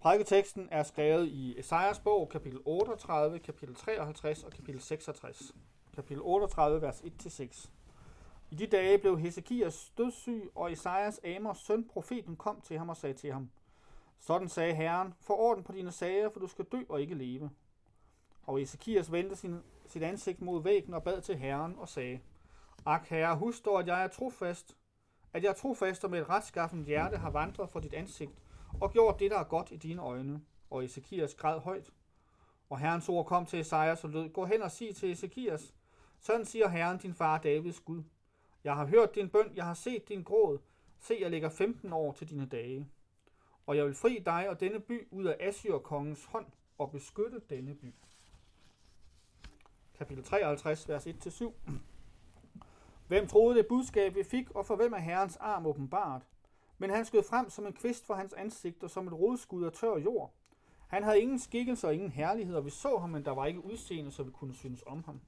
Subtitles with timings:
[0.00, 5.54] Prædiketeksten er skrevet i Esajas bog, kapitel 38, kapitel 53 og kapitel 66.
[5.94, 7.70] Kapitel 38, vers 1-6.
[8.50, 12.96] I de dage blev Hesekias dødssyg, og Esajas Amors søn, profeten, kom til ham og
[12.96, 13.50] sagde til ham,
[14.18, 17.50] Sådan sagde Herren, fororden på dine sager, for du skal dø og ikke leve.
[18.46, 22.20] Og Ezekias vendte sin, sit ansigt mod væggen og bad til Herren og sagde,
[22.86, 24.76] Ak, Herre, husk dog, at jeg er trofast,
[25.34, 28.32] at jeg trofast og med et retskaffent hjerte har vandret for dit ansigt
[28.80, 30.42] og gjort det, der er godt i dine øjne.
[30.70, 31.92] Og Ezekias græd højt.
[32.70, 35.74] Og Herrens ord kom til Esajas og lød, Gå hen og sig til Ezekias,
[36.20, 38.02] sådan siger Herren din far Davids Gud.
[38.64, 40.58] Jeg har hørt din bøn, jeg har set din gråd.
[41.00, 42.88] Se, jeg lægger 15 år til dine dage.
[43.66, 46.46] Og jeg vil fri dig og denne by ud af Assyrkongens hånd
[46.78, 47.94] og beskytte denne by.
[49.98, 51.52] Kapitel 53, vers 1-7.
[53.06, 56.22] Hvem troede det budskab, vi fik, og for hvem er Herrens arm åbenbart?
[56.78, 59.72] Men han skød frem som en kvist for hans ansigt og som et rodskud af
[59.72, 60.32] tør jord.
[60.88, 63.64] Han havde ingen skikkelse og ingen herlighed, og vi så ham, men der var ikke
[63.64, 65.20] udseende, så vi kunne synes om ham.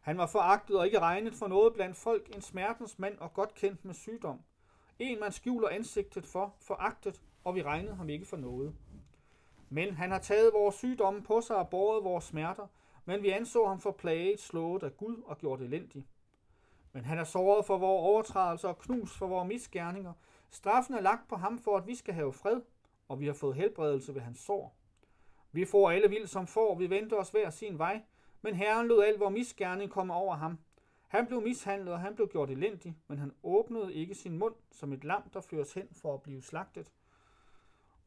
[0.00, 3.54] Han var foragtet og ikke regnet for noget blandt folk, en smertens mand og godt
[3.54, 4.40] kendt med sygdom.
[4.98, 8.74] En man skjuler ansigtet for, foragtet, og vi regnede ham ikke for noget.
[9.68, 12.66] Men han har taget vores sygdomme på sig og båret vores smerter,
[13.04, 16.06] men vi anså ham for plaget, slået af Gud og gjort elendig.
[16.98, 20.12] Men han er såret for vores overtrædelser og knus for vores misgerninger.
[20.50, 22.60] Straffen er lagt på ham for, at vi skal have fred,
[23.08, 24.76] og vi har fået helbredelse ved hans sår.
[25.52, 28.02] Vi får alle vild som får, vi venter os hver sin vej,
[28.42, 30.58] men Herren lod al vores misgerning komme over ham.
[31.08, 34.92] Han blev mishandlet, og han blev gjort elendig, men han åbnede ikke sin mund som
[34.92, 36.92] et lam, der føres hen for at blive slagtet,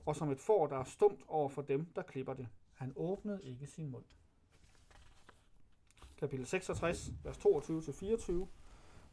[0.06, 2.48] og som et får, der er stumt over for dem, der klipper det.
[2.74, 4.06] Han åbnede ikke sin mund.
[6.18, 8.48] Kapitel 66, vers 22-24.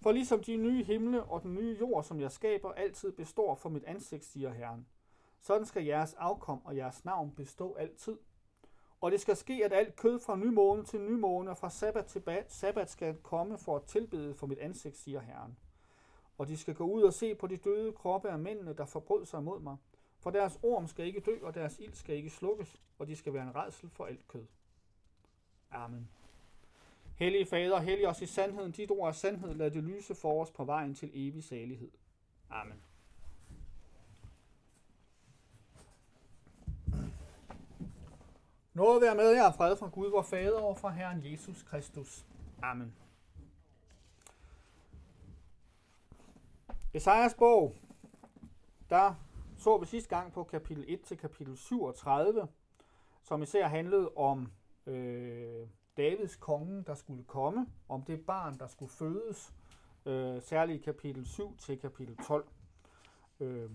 [0.01, 3.69] For ligesom de nye himle og den nye jord, som jeg skaber, altid består for
[3.69, 4.87] mit ansigt, siger Herren.
[5.41, 8.19] Sådan skal jeres afkom og jeres navn bestå altid.
[9.01, 12.23] Og det skal ske, at alt kød fra nymåne til nymåne og fra sabbat til
[12.49, 15.57] sabbat skal komme for at tilbede for mit ansigt, siger Herren.
[16.39, 19.27] Og de skal gå ud og se på de døde kroppe af mændene, der forbrød
[19.27, 19.77] sig mod mig.
[20.19, 23.33] For deres orm skal ikke dø, og deres ild skal ikke slukkes, og de skal
[23.33, 24.47] være en redsel for alt kød.
[25.71, 26.09] Amen.
[27.19, 28.73] Hellige Fader, hellig os i sandheden.
[28.73, 29.55] Dit ord er sandhed.
[29.55, 31.91] Lad det lyse for os på vejen til evig salighed.
[32.51, 32.83] Amen.
[38.75, 42.27] Noget være med jer fred fra Gud, vor Fader og fra Herren Jesus Kristus.
[42.63, 42.95] Amen.
[46.95, 47.75] Esajas bog,
[48.91, 49.15] der
[49.59, 52.49] så vi sidste gang på kapitel 1 til kapitel 37,
[53.23, 54.53] som især handlede om
[54.87, 55.67] øh,
[55.99, 59.55] Davids konge, der skulle komme, om det barn, der skulle fødes,
[60.07, 62.49] øh, særligt i kapitel 7 til kapitel 12.
[63.41, 63.71] Øh,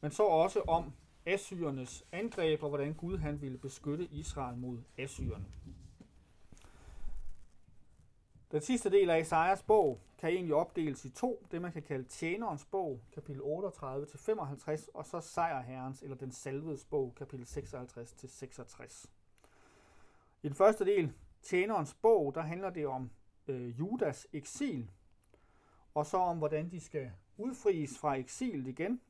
[0.00, 0.92] men så også om
[1.26, 5.46] Assyrernes angreb, og hvordan Gud han ville beskytte Israel mod Assyrerne.
[8.52, 12.04] Den sidste del af Isaias bog kan egentlig opdeles i to, det man kan kalde
[12.04, 19.15] tjenerens bog, kapitel 38-55, og så sejrherrens eller den salvedes bog, kapitel 56-66.
[20.46, 21.12] I den første del,
[21.42, 23.10] tjenerens bog, der handler det om
[23.46, 24.90] øh, Judas eksil,
[25.94, 29.00] og så om, hvordan de skal udfries fra eksilet igen,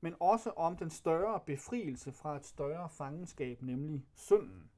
[0.00, 4.70] men også om den større befrielse fra et større fangenskab, nemlig synden.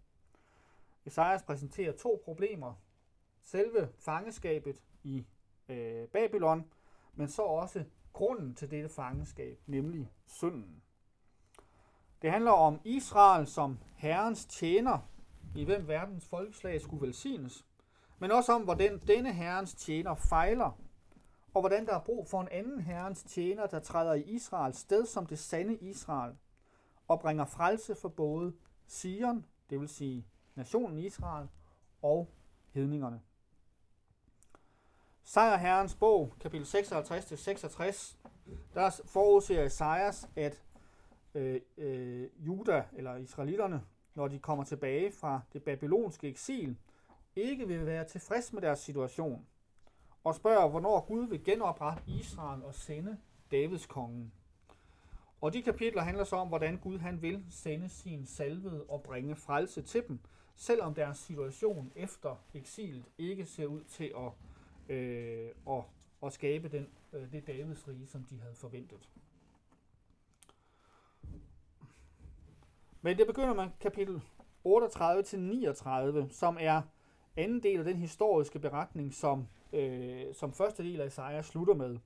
[1.04, 2.74] Esajas præsenterer to problemer.
[3.42, 5.26] Selve fangeskabet i
[5.68, 6.72] øh, Babylon,
[7.14, 10.82] men så også grunden til dette fangeskab, nemlig synden.
[12.22, 14.98] Det handler om Israel som herrens tjener,
[15.54, 17.64] i hvem verdens folkeslag skulle velsignes,
[18.18, 20.78] men også om, hvordan denne herrens tjener fejler,
[21.54, 25.06] og hvordan der er brug for en anden herrens tjener, der træder i Israels sted
[25.06, 26.34] som det sande Israel,
[27.08, 28.52] og bringer frelse for både
[28.86, 31.48] Sion, det vil sige nationen Israel,
[32.02, 32.30] og
[32.72, 33.20] hedningerne.
[35.22, 38.16] Sejrherrens bog, kapitel 56-66,
[38.74, 40.62] der forudser Esajas, at
[41.34, 43.82] øh, øh, Juda, eller israelitterne,
[44.20, 46.76] når de kommer tilbage fra det babylonske eksil,
[47.36, 49.46] ikke vil være tilfreds med deres situation,
[50.24, 53.18] og spørger, hvornår Gud vil genoprette Israel og sende
[53.50, 54.32] Davids kongen.
[55.40, 59.36] Og de kapitler handler så om, hvordan Gud han vil sende sin salvede og bringe
[59.36, 60.18] frelse til dem,
[60.56, 64.32] selvom deres situation efter eksilet ikke ser ud til at,
[64.96, 65.82] øh, at,
[66.22, 69.08] at skabe den, øh, det Davids rige, som de havde forventet.
[73.02, 74.22] Men det begynder med kapitel
[74.66, 76.82] 38-39, som er
[77.36, 81.98] anden del af den historiske beretning, som, øh, som første del af Isaiah slutter med.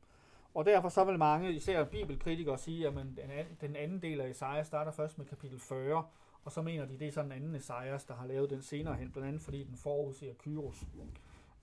[0.54, 4.28] Og derfor så vil mange, især bibelkritikere, sige, at den, anden, den anden del af
[4.28, 6.04] Esajas starter først med kapitel 40,
[6.44, 8.94] og så mener de, det er sådan en anden Esajas, der har lavet den senere
[8.94, 10.84] hen, blandt andet fordi den forudser Kyros,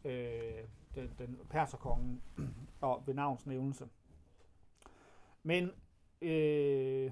[0.06, 0.64] øh,
[0.96, 2.22] den, den perserkongen,
[2.82, 3.88] og ved navns nævnelse.
[5.44, 5.72] Men
[6.22, 7.12] øh,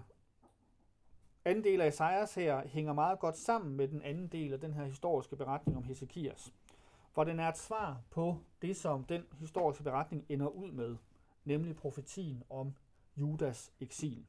[1.46, 4.74] anden del af Esajas her hænger meget godt sammen med den anden del af den
[4.74, 6.54] her historiske beretning om Hesekias.
[7.12, 10.98] For den er et svar på det, som den historiske beretning ender ud med,
[11.46, 12.76] nemlig profetien om
[13.16, 14.26] Judas eksil.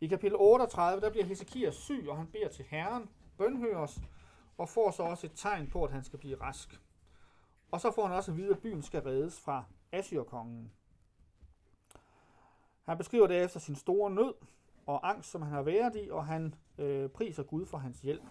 [0.00, 3.08] I kapitel 38, der bliver Hesekias syg, og han beder til Herren,
[3.38, 4.00] bønhøres,
[4.58, 6.80] og får så også et tegn på, at han skal blive rask.
[7.70, 10.72] Og så får han også at vide, at byen skal reddes fra Assyrkongen.
[12.84, 14.34] Han beskriver derefter sin store nød
[14.86, 18.24] og angst, som han har været i, og han øh, priser Gud for hans hjælp.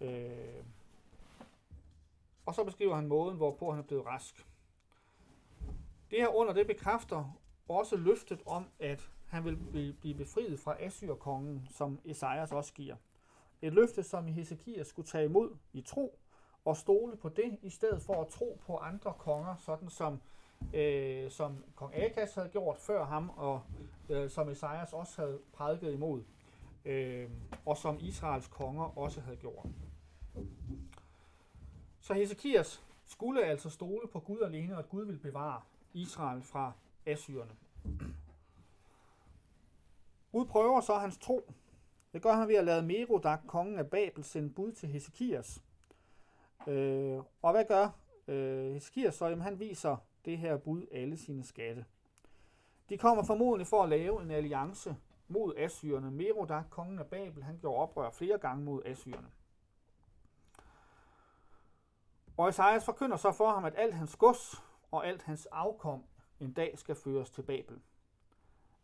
[0.00, 0.64] Øh,
[2.46, 4.46] og så beskriver han måden, hvorpå han er blevet rask.
[6.10, 7.38] Det her under, det bekræfter
[7.68, 9.56] også løftet om, at han vil
[10.00, 12.96] blive befriet fra Assyrkongen, som Esajas også giver.
[13.62, 16.18] Et løfte, som Hesekias skulle tage imod i tro
[16.64, 20.20] og stole på det, i stedet for at tro på andre konger, sådan som,
[20.74, 23.62] øh, som kong Akas havde gjort før ham, og
[24.08, 26.22] øh, som Esajas også havde prædiket imod,
[26.84, 27.30] øh,
[27.66, 29.66] og som Israels konger også havde gjort.
[32.00, 35.60] Så Hesekias skulle altså stole på Gud alene, og at Gud ville bevare
[35.92, 36.72] Israel fra
[37.06, 37.52] Assyrerne.
[40.32, 41.52] Gud prøver så hans tro.
[42.12, 45.62] Det gør han ved at lade Merodak, kongen af Babel, sende bud til Hesekias.
[46.66, 47.88] Øh, og hvad gør
[48.28, 49.26] øh, Hesekias så?
[49.26, 49.96] Jamen, han viser
[50.26, 51.84] det her bud alle sine skatte.
[52.88, 54.96] De kommer formodentlig for at lave en alliance
[55.28, 56.10] mod Assyrerne.
[56.10, 59.28] Merodak, kongen af Babel, han gjorde oprør flere gange mod Assyrerne.
[62.36, 66.04] Og Esajas forkynder så for ham, at alt hans gods og alt hans afkom
[66.40, 67.80] en dag skal føres til Babel.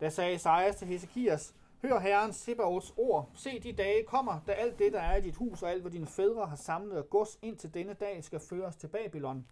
[0.01, 3.31] Da sagde Esajas til Hesekias, Hør Herren Sebaots ord.
[3.35, 5.93] Se, de dage kommer, da alt det, der er i dit hus, og alt, hvad
[5.93, 9.47] dine fædre har samlet af gods indtil denne dag, skal føres til Babylon.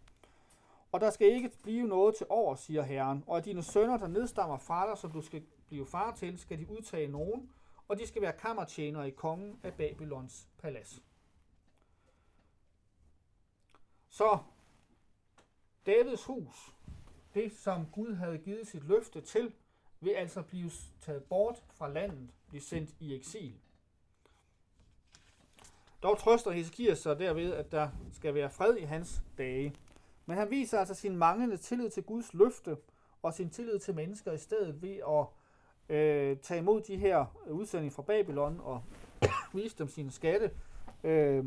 [0.92, 4.06] Og der skal ikke blive noget til over, siger Herren, og af dine sønner, der
[4.06, 7.50] nedstammer fra dig, som du skal blive far til, skal de udtage nogen,
[7.88, 11.02] og de skal være kammertjenere i kongen af Babylons palads.
[14.08, 14.38] Så
[15.86, 16.74] Davids hus,
[17.34, 19.52] det som Gud havde givet sit løfte til,
[20.00, 20.70] vil altså blive
[21.00, 23.54] taget bort fra landet, blive sendt i eksil.
[26.02, 29.74] Dog trøster Hesekias sig derved, at der skal være fred i hans dage.
[30.30, 32.76] Men han viser altså sin manglende tillid til Guds løfte
[33.22, 35.26] og sin tillid til mennesker i stedet ved at
[35.96, 38.82] øh, tage imod de her udsendinger fra Babylon og
[39.54, 40.50] vise dem sine skatte.
[41.04, 41.44] Øh,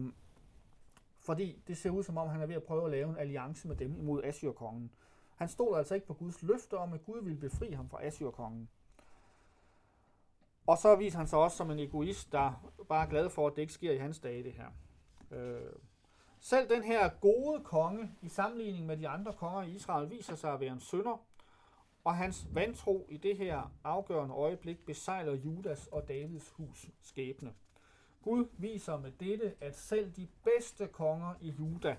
[1.20, 3.68] fordi det ser ud som om, han er ved at prøve at lave en alliance
[3.68, 4.92] med dem imod Assyrkongen.
[5.36, 8.70] Han stod altså ikke på Guds løfte om, at Gud ville befri ham fra Assyrkongen.
[10.68, 13.56] Og så viser han sig også som en egoist, der bare er glad for, at
[13.56, 14.68] det ikke sker i hans dage, det her.
[15.32, 15.74] Øh.
[16.46, 20.54] Selv den her gode konge, i sammenligning med de andre konger i Israel, viser sig
[20.54, 21.26] at være en sønder,
[22.04, 27.54] og hans vantro i det her afgørende øjeblik besejler Judas og Davids hus skæbne.
[28.22, 31.98] Gud viser med dette, at selv de bedste konger i Juda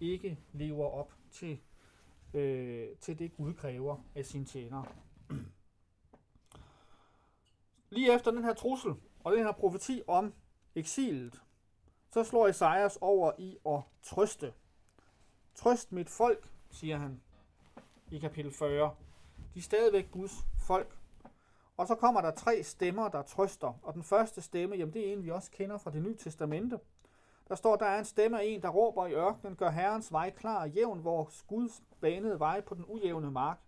[0.00, 1.60] ikke lever op til
[2.34, 4.86] øh, til det Gud kræver af sine tjenere.
[7.90, 10.34] Lige efter den her trussel og den her profeti om
[10.74, 11.42] eksilet,
[12.10, 14.52] så slår Esajas over i at trøste.
[15.54, 17.20] Trøst mit folk, siger han
[18.10, 18.94] i kapitel 40.
[19.54, 20.32] De er stadigvæk Guds
[20.66, 20.98] folk.
[21.76, 23.78] Og så kommer der tre stemmer, der trøster.
[23.82, 26.78] Og den første stemme, jamen det er en, vi også kender fra det nye testamente.
[27.48, 30.30] Der står, der er en stemme af en, der råber i ørkenen, gør Herrens vej
[30.30, 33.58] klar og jævn, hvor Guds banede vej på den ujævne mark.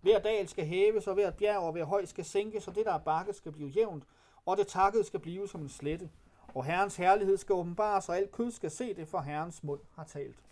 [0.00, 2.92] Hver dal skal hæves, og hver bjerg og hver høj skal sænkes, og det, der
[2.92, 4.04] er bakket, skal blive jævnt,
[4.46, 6.10] og det takket skal blive som en slette.
[6.56, 10.04] Og Herrens herlighed skal åbenbares, og alt kød skal se det, for Herrens mund har
[10.04, 10.44] talt.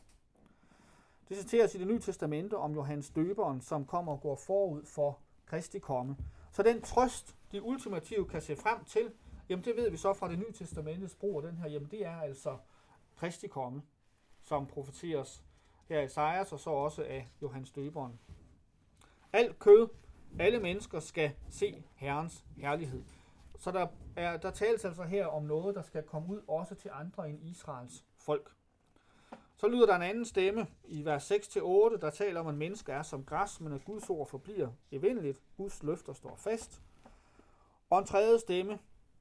[1.28, 5.18] Det citeres i det nye testamente om Johannes døberen, som kommer og går forud for
[5.46, 6.16] Kristi komme.
[6.52, 9.12] Så den trøst, de ultimative kan se frem til,
[9.48, 12.06] jamen det ved vi så fra det nye testamentets brug af den her, jamen det
[12.06, 12.56] er altså
[13.16, 13.82] Kristi komme,
[14.42, 15.44] som profeteres
[15.88, 18.18] her i Esajas og så også af Johannes Døberen.
[19.32, 19.88] Alt kød,
[20.38, 23.02] alle mennesker skal se Herrens herlighed.
[23.58, 26.90] Så der, er, der tales altså her om noget, der skal komme ud også til
[26.94, 28.54] andre end Israels folk.
[29.56, 31.60] Så lyder der en anden stemme i vers 6-8,
[32.00, 35.40] der taler om, at mennesker er som græs, men at Guds ord forbliver evindeligt.
[35.56, 36.82] Guds løfter står fast.
[37.90, 38.78] Og en tredje stemme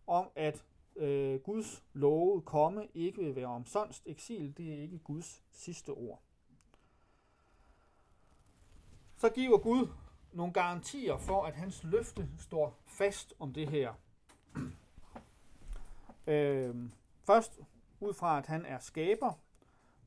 [0.08, 0.64] om, at
[0.96, 4.04] øh, Guds love komme ikke vil være omsonst.
[4.06, 6.22] Eksil, det er ikke Guds sidste ord.
[9.18, 9.88] Så giver Gud
[10.32, 13.94] nogle garantier for, at hans løfte står fast om det her
[16.28, 16.76] øh,
[17.24, 17.60] først
[18.00, 19.34] ud fra, at han er skaber.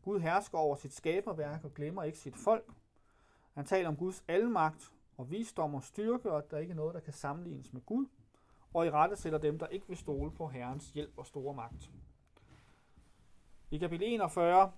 [0.03, 2.73] Gud hersker over sit skaberværk og glemmer ikke sit folk.
[3.55, 6.95] Han taler om Guds almagt og visdom og styrke, og at der ikke er noget,
[6.95, 8.07] der kan sammenlignes med Gud.
[8.75, 11.91] Og i rette sætter dem, der ikke vil stole på Herrens hjælp og store magt.
[13.71, 14.73] I kapitel 41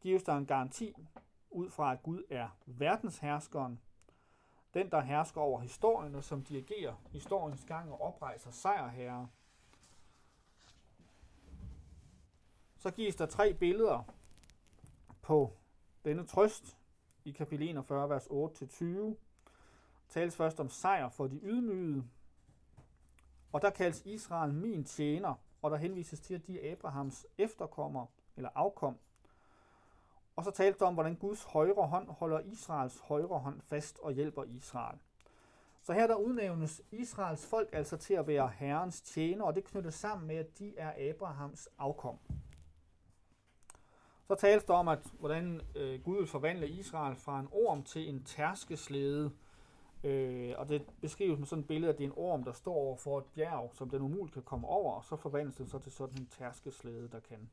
[0.00, 0.94] gives der en garanti
[1.50, 3.80] ud fra, at Gud er verdensherskeren,
[4.74, 9.28] den, der hersker over historien, og som dirigerer historiens gang og oprejser sejrherre.
[12.76, 14.14] Så gives der tre billeder
[15.22, 15.56] på
[16.04, 16.78] denne trøst
[17.24, 19.16] i kapitel 41, vers 8-20.
[20.08, 22.04] Tales først om sejr for de ydmygede,
[23.52, 28.06] og der kaldes Israel min tjener, og der henvises til, at de er Abrahams efterkommer
[28.36, 28.98] eller afkom.
[30.36, 34.12] Og så talte du om, hvordan Guds højre hånd holder Israels højre hånd fast og
[34.12, 34.98] hjælper Israel.
[35.82, 39.94] Så her der udnævnes Israels folk altså til at være Herrens tjener, og det knyttes
[39.94, 42.18] sammen med, at de er Abrahams afkom.
[44.26, 48.08] Så tales der om, at hvordan øh, Gud vil forvandle Israel fra en orm til
[48.08, 49.32] en tærskeslede,
[50.04, 52.74] Øh, og det beskrives med sådan et billede, at det er en orm, der står
[52.74, 55.78] over for et bjerg, som den umuligt kan komme over, og så forvandles den så
[55.78, 57.50] til sådan en tærskeslede, der kan.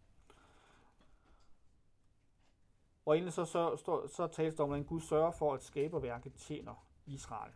[3.11, 6.33] Og egentlig så, så, så, så tales der om, hvordan Gud sørger for, at skaberværket
[6.33, 7.51] tjener Israel.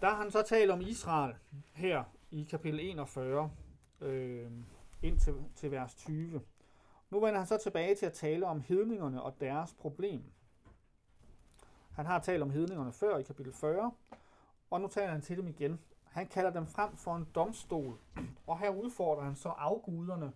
[0.00, 1.34] Der har han så talt om Israel
[1.74, 3.50] her i kapitel 41.
[4.00, 4.50] Øh,
[5.02, 6.40] ind til, til vers 20.
[7.10, 10.24] Nu vender han så tilbage til at tale om hedningerne og deres problem.
[11.92, 13.92] Han har talt om hedningerne før i kapitel 40,
[14.70, 15.80] og nu taler han til dem igen.
[16.04, 17.98] Han kalder dem frem for en domstol,
[18.46, 20.32] og her udfordrer han så afguderne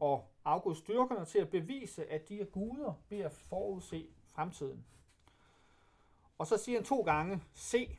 [0.00, 4.84] og afgudstyrkerne til at bevise, at de er guder ved at forudse fremtiden.
[6.38, 7.98] Og så siger han to gange, se,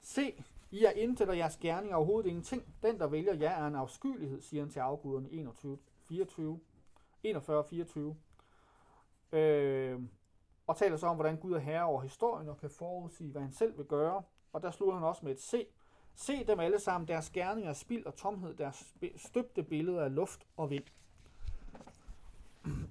[0.00, 2.74] se, i er intet, og jeres gerning er overhovedet ingenting.
[2.82, 5.78] Den, der vælger jer, er en afskyelighed, siger han til afguderne 21,
[6.08, 6.60] 24,
[7.22, 8.16] 41, 24.
[9.32, 10.00] Øh,
[10.66, 13.52] og taler så om, hvordan Gud er herre over historien og kan forudsige, hvad han
[13.52, 14.22] selv vil gøre.
[14.52, 15.66] Og der slutter han også med et se.
[16.14, 20.46] Se dem alle sammen, deres gerninger er spild og tomhed, deres støbte billeder af luft
[20.56, 20.84] og vind.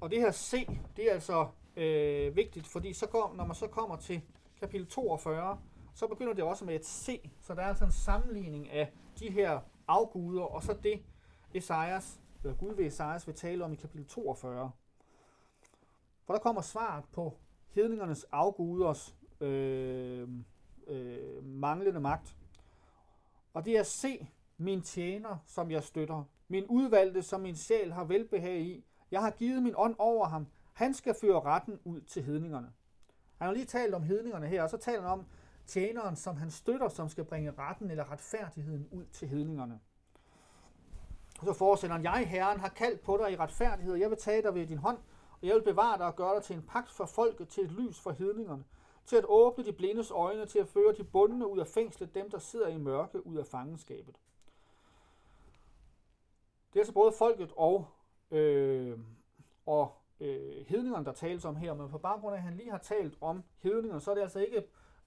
[0.01, 3.67] Og det her C, det er altså øh, vigtigt, fordi så kom, når man så
[3.67, 4.21] kommer til
[4.59, 5.59] kapitel 42,
[5.93, 7.29] så begynder det også med et C.
[7.41, 11.01] Så der er altså en sammenligning af de her afguder, og så det,
[11.53, 14.71] Esajas, eller Gud ved Esajas vil tale om i kapitel 42.
[16.25, 17.37] For der kommer svaret på
[17.69, 20.29] hedningernes afguders øh,
[20.87, 22.37] øh, manglende magt.
[23.53, 26.23] Og det er C, min tjener, som jeg støtter.
[26.47, 28.85] Min udvalgte, som min sjæl har velbehag i.
[29.11, 30.47] Jeg har givet min ånd over ham.
[30.73, 32.73] Han skal føre retten ud til hedningerne.
[33.37, 35.25] Han har lige talt om hedningerne her, og så taler han om,
[35.67, 39.79] tjeneren, som han støtter, som skal bringe retten eller retfærdigheden ud til hedningerne.
[41.39, 44.41] Og så fortsætter han, jeg, Herren, har kaldt på dig i retfærdighed, jeg vil tage
[44.41, 44.97] dig ved din hånd,
[45.41, 47.71] og jeg vil bevare dig og gøre dig til en pagt for folket, til et
[47.71, 48.63] lys for hedningerne,
[49.05, 52.29] til at åbne de blindes øjne, til at føre de bundne ud af fængslet, dem
[52.29, 54.15] der sidder i mørke ud af fangenskabet.
[56.73, 57.87] Det er altså både folket og,
[58.31, 58.99] øh,
[59.65, 62.77] og øh, hedningerne, der tales om her, men på baggrund af, at han lige har
[62.77, 64.63] talt om hedningerne, så er det altså ikke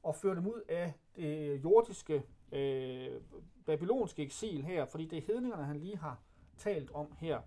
[0.08, 3.20] at føre dem ud af det jordiske, øh,
[3.66, 6.18] babylonske eksil her, fordi det er hedningerne, han lige har
[6.58, 7.40] talt om her.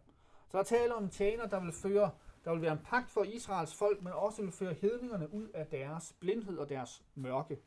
[0.50, 2.12] Så der taler om tjener, der vil føre,
[2.46, 5.68] der vil være en pagt for Israels folk, men også vil føre hedningerne ud af
[5.68, 7.60] deres blindhed og deres mørke.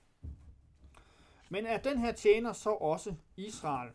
[1.49, 3.91] Men er den her tjener så også Israel?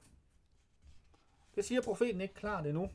[1.55, 2.89] Det siger profeten ikke klart endnu.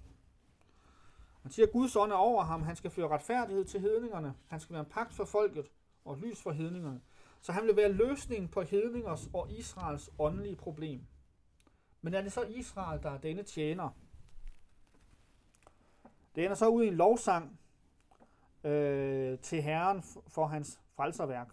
[1.42, 2.62] Han siger, at Guds ånd er over ham.
[2.62, 4.35] Han skal føre retfærdighed til hedningerne.
[4.49, 5.70] Han skal være en pagt for folket
[6.04, 7.00] og lys for hedningerne.
[7.40, 11.06] Så han vil være løsningen på hedningers og Israels åndelige problem.
[12.02, 13.90] Men er det så Israel, der er denne tjener?
[16.35, 17.61] Det ender så ud i en lovsang
[18.64, 21.49] øh, til Herren for hans frelserværk.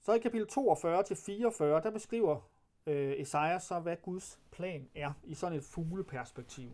[0.00, 2.40] Så i kapitel 42-44, der beskriver
[2.86, 6.70] øh, Esajas så, hvad Guds plan er i sådan et fugleperspektiv.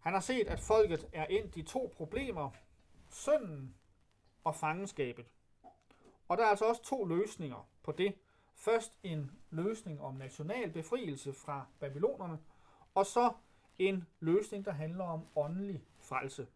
[0.00, 2.50] Han har set, at folket er endt i to problemer,
[3.10, 3.74] synden
[4.44, 5.26] og fangenskabet.
[6.28, 8.14] Og der er altså også to løsninger på det.
[8.54, 12.38] Først en løsning om national befrielse fra babylonerne,
[12.94, 13.32] og så
[13.78, 16.46] en løsning, der handler om åndelig frelse.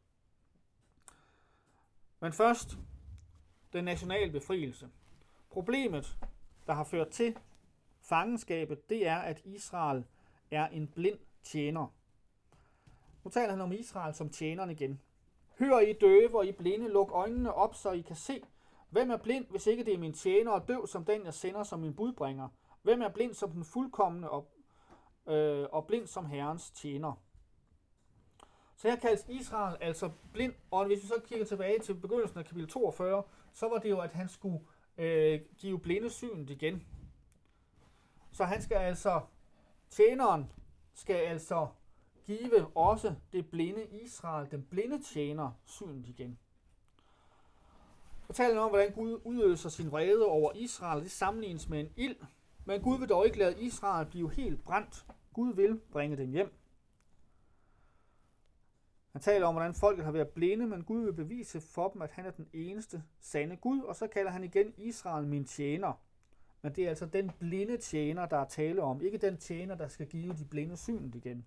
[2.20, 2.78] Men først
[3.72, 4.88] den nationale befrielse.
[5.50, 6.18] Problemet,
[6.66, 7.38] der har ført til
[8.08, 10.04] fangenskabet, det er, at Israel
[10.50, 11.86] er en blind tjener.
[13.24, 15.00] Nu taler han om Israel som tjeneren igen.
[15.58, 18.42] Hør I døve og I blinde, luk øjnene op, så I kan se.
[18.90, 21.62] Hvem er blind, hvis ikke det er min tjener og døv, som den jeg sender
[21.62, 22.48] som min budbringer?
[22.82, 24.48] Hvem er blind som den fuldkommende og,
[25.26, 27.22] øh, og blind som Herrens tjener?
[28.76, 32.44] Så her kaldes Israel altså blind, og hvis vi så kigger tilbage til begyndelsen af
[32.44, 33.22] kapitel 42,
[33.52, 34.60] så var det jo, at han skulle
[34.98, 36.86] øh, give blinde synet igen.
[38.36, 39.20] Så han skal altså,
[39.90, 40.52] tjeneren
[40.94, 41.68] skal altså
[42.26, 46.38] give også det blinde Israel, den blinde tjener, synet igen.
[48.26, 51.02] Fortæller om, hvordan Gud udøser sin vrede over Israel.
[51.02, 52.16] Det sammenlignes med en ild.
[52.64, 55.06] Men Gud vil dog ikke lade Israel blive helt brændt.
[55.32, 56.54] Gud vil bringe dem hjem.
[59.12, 62.10] Han taler om, hvordan folket har været blinde, men Gud vil bevise for dem, at
[62.10, 65.92] han er den eneste sande Gud, og så kalder han igen Israel min tjener.
[66.66, 69.88] Men det er altså den blinde tjener, der er tale om, ikke den tjener, der
[69.88, 71.46] skal give de blinde synet igen.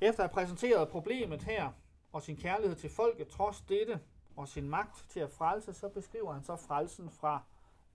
[0.00, 1.72] Efter at have præsenteret problemet her,
[2.12, 4.00] og sin kærlighed til folket, trods dette,
[4.36, 7.42] og sin magt til at frelse, så beskriver han så frelsen fra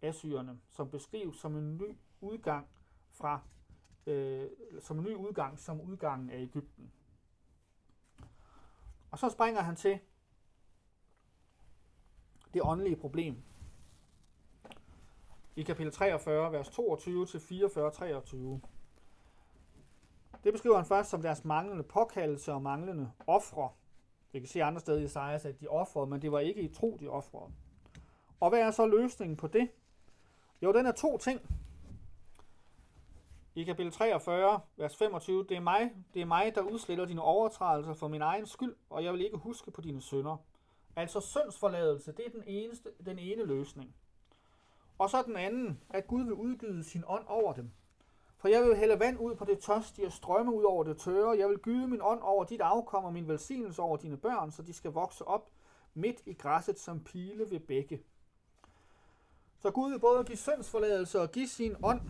[0.01, 2.67] Assyrene, som beskrives som en ny udgang
[3.11, 3.39] fra
[4.05, 4.49] øh,
[4.81, 6.91] som en ny udgang, som udgangen af Ægypten.
[9.11, 9.99] Og så springer han til
[12.53, 13.43] det åndelige problem.
[15.57, 18.61] I kapitel 43, vers 22 til 44, 23.
[20.43, 23.69] Det beskriver han først som deres manglende påkaldelse og manglende ofre.
[24.31, 26.73] Vi kan se andre steder i Isaias, at de offrede, men det var ikke i
[26.73, 27.51] tro, de offrede.
[28.39, 29.69] Og hvad er så løsningen på det?
[30.61, 31.41] Jo, den er to ting.
[33.55, 37.93] I kapitel 43, vers 25, det er mig, det er mig, der udsletter dine overtrædelser
[37.93, 40.37] for min egen skyld, og jeg vil ikke huske på dine sønder.
[40.95, 43.95] Altså syndsforladelse, det er den, eneste, den ene løsning.
[44.97, 47.71] Og så den anden, at Gud vil udgyde sin ånd over dem.
[48.37, 51.37] For jeg vil hælde vand ud på det tørstige og strømme ud over det tørre.
[51.37, 54.61] Jeg vil gyde min ånd over dit afkom og min velsignelse over dine børn, så
[54.61, 55.49] de skal vokse op
[55.93, 58.03] midt i græsset som pile ved bække.
[59.59, 62.01] Så Gud vil både give syndsforladelse og give sin ånd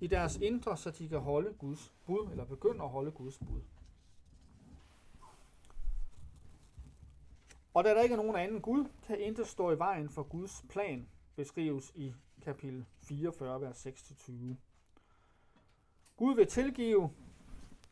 [0.00, 3.60] i deres indre, så de kan holde Guds bud, eller begynde at holde Guds bud.
[7.74, 10.64] Og da der ikke er nogen anden Gud, kan intet stå i vejen for Guds
[10.68, 14.32] plan, beskrives i kapitel 44, vers 6-20.
[16.16, 17.10] Gud vil tilgive,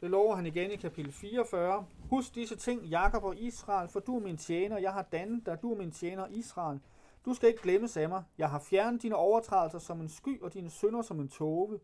[0.01, 1.87] det lover han igen i kapitel 44.
[2.11, 5.63] Husk disse ting, Jakob og Israel, for du er min tjener, jeg har dannet dig,
[5.63, 6.81] du er min tjener Israel.
[7.25, 8.25] Du skal ikke glemme af mig.
[8.39, 11.81] Jeg har fjernet dine overtrædelser som en sky og dine synder som en tåge.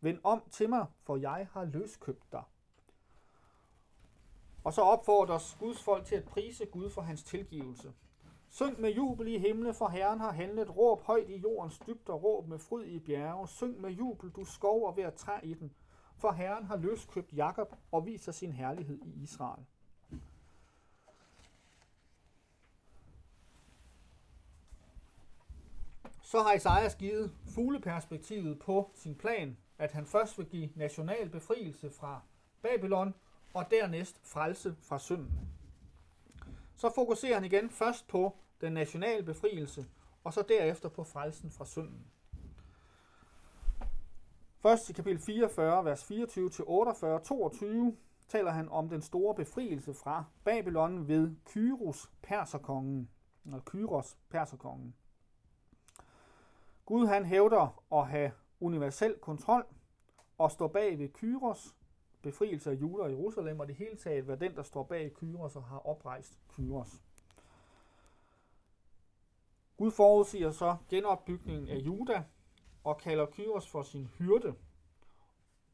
[0.00, 2.42] Vend om til mig, for jeg har løskøbt dig.
[4.64, 7.92] Og så opfordres Guds folk til at prise Gud for hans tilgivelse.
[8.52, 10.76] Syng med jubel i himle, for Herren har handlet.
[10.76, 13.48] Råb højt i jordens dybder, råb med fryd i bjerge.
[13.48, 15.72] Syng med jubel, du skov og ved at træ i den.
[16.16, 19.64] For Herren har løskøbt Jakob og viser sin herlighed i Israel.
[26.22, 31.90] Så har Isaias givet fugleperspektivet på sin plan at han først vil give national befrielse
[31.90, 32.20] fra
[32.62, 33.14] Babylon,
[33.54, 35.48] og dernæst frelse fra synden.
[36.76, 39.86] Så fokuserer han igen først på den nationale befrielse,
[40.24, 42.06] og så derefter på frelsen fra synden.
[44.58, 47.96] Først i kapitel 44, vers 24-48, 22,
[48.28, 53.10] taler han om den store befrielse fra Babylon ved Kyros, perserkongen,
[53.44, 54.94] eller Kyros, perserkongen.
[56.86, 59.64] Gud han hævder at have universel kontrol
[60.38, 61.76] og står bag ved Kyros,
[62.22, 65.56] befrielse af Juda i Jerusalem, og det hele taget være den, der står bag Kyros
[65.56, 67.02] og har oprejst Kyros.
[69.82, 72.24] Gud forudsiger så genopbygningen af Juda
[72.84, 74.54] og kalder Kyros for sin hyrde.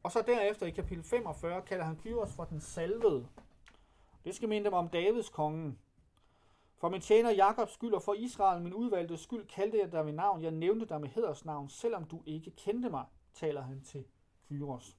[0.03, 3.27] Og så derefter i kapitel 45 kalder han Kyros for den salvede.
[4.25, 5.79] Det skal minde dem om Davids kongen.
[6.77, 10.13] For min tjener Jakobs skyld og for Israel, min udvalgte skyld, kaldte jeg dig med
[10.13, 10.41] navn.
[10.41, 14.05] Jeg nævnte dig med hedersnavn, selvom du ikke kendte mig, taler han til
[14.47, 14.97] Kyros.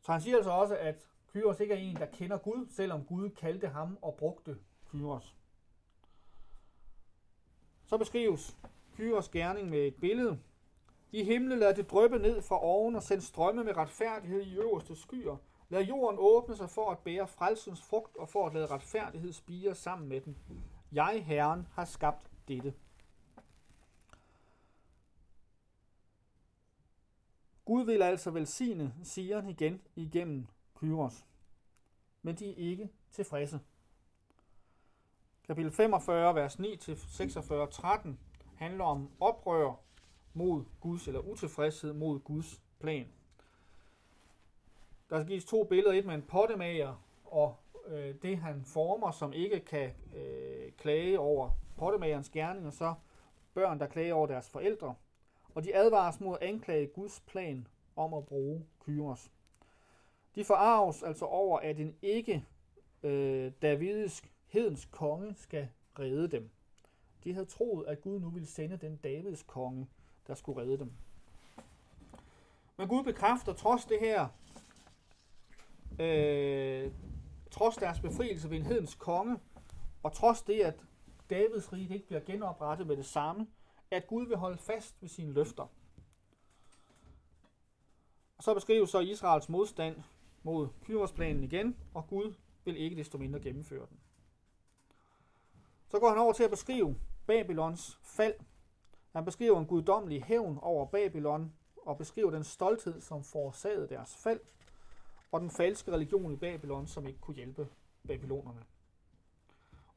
[0.00, 3.30] Så han siger altså også, at Kyros ikke er en, der kender Gud, selvom Gud
[3.30, 4.58] kaldte ham og brugte
[4.90, 5.36] Kyros.
[7.92, 8.56] Så beskrives
[8.96, 10.38] Kyros gerning med et billede.
[11.12, 14.96] I himlen lader det drøbe ned fra oven og send strømme med retfærdighed i øverste
[14.96, 15.36] skyer.
[15.68, 19.74] Lad jorden åbne sig for at bære frelsens frugt og for at lade retfærdighed spire
[19.74, 20.36] sammen med den.
[20.92, 22.74] Jeg, Herren, har skabt dette.
[27.64, 30.46] Gud vil altså velsigne Sion igen igennem
[30.80, 31.26] Kyros.
[32.22, 33.60] Men de er ikke tilfredse.
[35.46, 38.18] Kapitel 45, vers 9-46, 13
[38.56, 39.80] handler om oprør
[40.34, 43.06] mod Guds, eller utilfredshed mod Guds plan.
[45.10, 49.60] Der gives to billeder, et med en pottemager og øh, det, han former, som ikke
[49.60, 52.94] kan øh, klage over pottemagerens gerning, og så
[53.54, 54.94] børn, der klager over deres forældre.
[55.54, 59.30] Og de advares mod at anklage Guds plan om at bruge Kyros.
[60.34, 62.44] De forarves altså over, at en ikke
[63.02, 66.50] øh, davidisk hedens konge skal redde dem.
[67.24, 69.88] De havde troet, at Gud nu ville sende den Davids konge,
[70.26, 70.92] der skulle redde dem.
[72.76, 74.28] Men Gud bekræfter trods det her,
[76.00, 76.92] øh,
[77.50, 79.38] trods deres befrielse ved en hedens konge,
[80.02, 80.84] og trods det, at
[81.30, 83.46] Davids rige ikke bliver genoprettet med det samme,
[83.90, 85.66] at Gud vil holde fast ved sine løfter.
[88.36, 90.02] Og så beskrives så Israels modstand
[90.42, 92.34] mod Kyros-planen igen, og Gud
[92.64, 93.98] vil ikke desto mindre gennemføre den.
[95.92, 98.34] Så går han over til at beskrive Babylons fald.
[99.12, 101.52] Han beskriver en guddommelig hævn over Babylon,
[101.86, 104.40] og beskriver den stolthed, som forårsagede deres fald,
[105.32, 107.68] og den falske religion i Babylon, som ikke kunne hjælpe
[108.08, 108.62] babylonerne.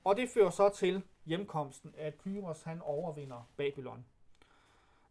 [0.04, 4.06] Og det fører så til hjemkomsten, at Kyros han overvinder Babylon.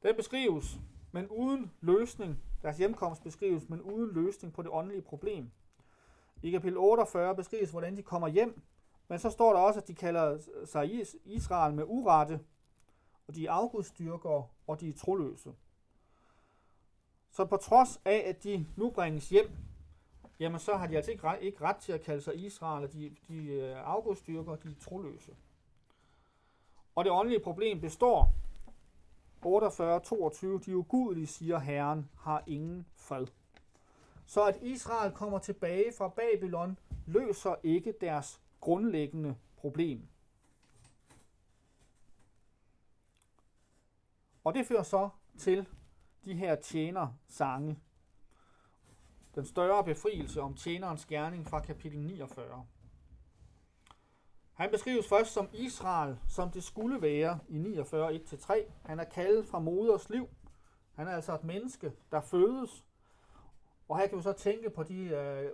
[0.02, 0.78] Den beskrives,
[1.12, 2.42] men uden løsning.
[2.62, 5.50] Deres hjemkomst beskrives, men uden løsning på det åndelige problem.
[6.42, 8.62] I kapitel 48 beskrives, hvordan de kommer hjem,
[9.08, 12.40] men så står der også, at de kalder sig Israel med urette,
[13.28, 15.54] og de er afgudstyrker, og de er troløse.
[17.30, 19.50] Så på trods af, at de nu bringes hjem,
[20.40, 22.92] jamen så har de altså ikke ret, ikke ret til at kalde sig Israel, og
[22.92, 25.32] de, de øh, er og de er troløse.
[26.94, 28.32] Og det åndelige problem består.
[29.46, 33.26] 48-22, de ugudelige, siger Herren, har ingen fred.
[34.26, 40.08] Så at Israel kommer tilbage fra Babylon, løser ikke deres grundlæggende problem.
[44.44, 45.66] Og det fører så til
[46.24, 47.78] de her tjener sange.
[49.34, 52.66] Den større befrielse om tjenerens gerning fra kapitel 49.
[54.52, 58.54] Han beskrives først som Israel, som det skulle være i 49, 1-3.
[58.84, 60.28] Han er kaldet fra moders liv.
[60.94, 62.84] Han er altså et menneske, der fødes.
[63.88, 65.50] Og her kan vi så tænke på de, øh,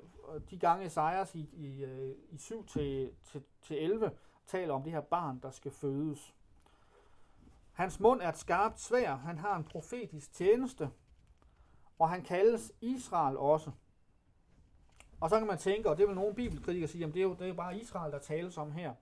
[0.50, 4.10] de gange Esajas i, i, øh, i 7 til, til, til 11
[4.46, 6.34] taler om det her barn, der skal fødes.
[7.72, 9.14] Hans mund er et skarpt svær.
[9.14, 10.90] Han har en profetisk tjeneste.
[11.98, 13.70] Og han kaldes Israel også.
[15.20, 17.34] Og så kan man tænke, og det vil nogle bibelkritikere sige, at det er jo
[17.34, 18.94] det er bare Israel, der tales om her.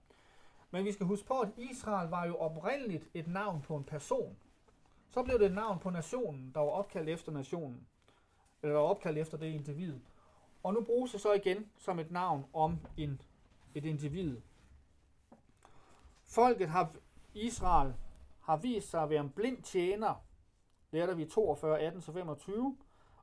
[0.71, 4.37] Men vi skal huske på, at Israel var jo oprindeligt et navn på en person.
[5.09, 7.87] Så blev det et navn på nationen, der var opkaldt efter nationen.
[8.61, 9.99] Eller der var opkaldt efter det individ.
[10.63, 13.21] Og nu bruges det så igen som et navn om en,
[13.75, 14.41] et individ.
[16.23, 16.95] Folket har
[17.33, 17.93] Israel
[18.41, 20.15] har vist sig at være en blind tjener,
[20.91, 22.75] lærte vi 42, 18-25,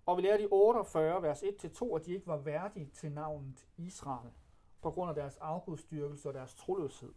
[0.06, 4.30] og vi lærte i 48, vers 1-2, at de ikke var værdige til navnet Israel,
[4.82, 7.12] på grund af deres afgudstyrkelse og deres troløshed.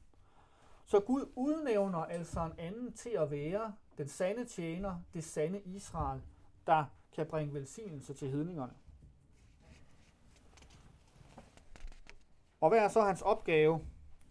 [0.86, 6.22] Så Gud udnævner altså en anden til at være den sande tjener, det sande Israel,
[6.68, 8.74] der kan bringe velsignelse til hedningerne.
[12.62, 13.82] Og hvad er så hans opgave?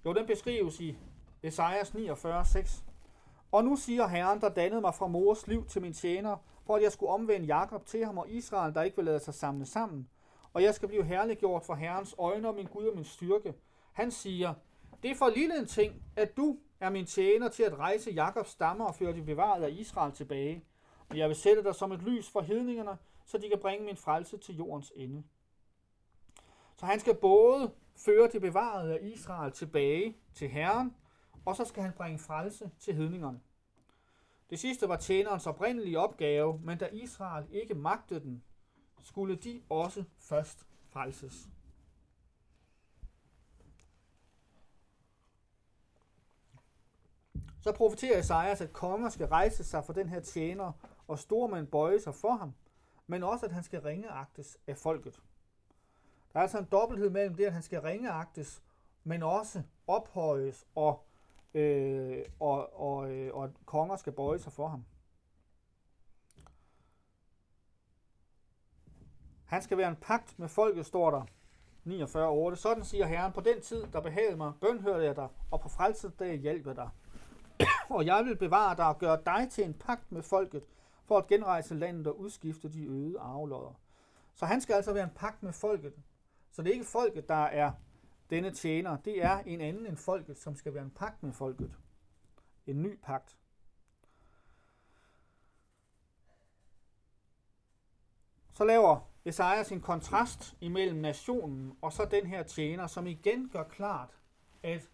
[0.05, 0.99] Jo, den beskrives i
[1.43, 2.85] Esajas 49, 6.
[3.53, 6.37] Og nu siger Herren, der dannede mig fra mors liv til min tjener,
[6.67, 9.35] for at jeg skulle omvende Jakob til ham og Israel, der ikke vil lade sig
[9.35, 10.09] samle sammen.
[10.53, 13.55] Og jeg skal blive herliggjort for Herrens øjne og min Gud og min styrke.
[13.93, 14.55] Han siger,
[15.03, 18.51] det er for lille en ting, at du er min tjener til at rejse Jakobs
[18.51, 20.65] stammer og føre de bevarede af Israel tilbage.
[21.09, 23.97] Og jeg vil sætte dig som et lys for hedningerne, så de kan bringe min
[23.97, 25.23] frelse til jordens ende.
[26.77, 30.95] Så han skal både føre det bevarede af Israel tilbage til Herren,
[31.45, 33.41] og så skal han bringe frelse til hedningerne.
[34.51, 38.43] Det sidste var tjenerens oprindelige opgave, men da Israel ikke magtede den,
[39.03, 41.49] skulle de også først frelses.
[47.61, 50.73] Så profeterer Esajas, at konger skal rejse sig for den her tjener,
[51.09, 52.55] og stormænd bøje sig for ham,
[53.07, 55.21] men også at han skal ringeagtes af folket.
[56.39, 58.63] Der er altså en dobbelthed mellem det, at han skal ringeagtes,
[59.05, 61.07] men også ophøjes og
[61.55, 64.85] øh, og, og, øh, og at konger skal bøje sig for ham.
[69.45, 71.23] Han skal være en pagt med folket, står der
[72.53, 72.57] 49.8.
[72.57, 76.37] Sådan siger Herren, på den tid, der behagede mig, bønhørte jeg dig, og på frelsesdag
[76.37, 76.91] hjalp jeg dig.
[77.97, 80.65] og jeg vil bevare dig og gøre dig til en pagt med folket,
[81.05, 83.81] for at genrejse landet og udskifte de øde arvelodder.
[84.35, 85.93] Så han skal altså være en pagt med folket.
[86.51, 87.73] Så det er ikke folket, der er
[88.31, 91.73] denne tjener, det er en anden end folket, som skal være en pagt med folket.
[92.67, 93.37] En ny pagt.
[98.53, 103.65] Så laver Esajas en kontrast imellem nationen og så den her tjener, som igen gør
[103.65, 104.11] klart,
[104.63, 104.91] at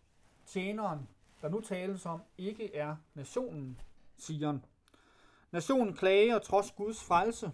[0.46, 1.08] tjeneren,
[1.42, 3.80] der nu tales om, ikke er nationen,
[4.16, 4.64] siger han.
[5.50, 7.52] Nationen klager trods Guds frelse,